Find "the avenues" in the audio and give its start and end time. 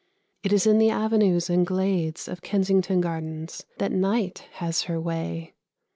0.79-1.47